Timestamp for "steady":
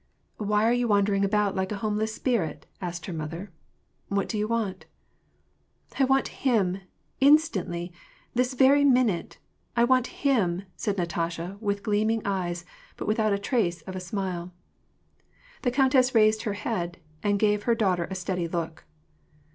18.15-18.47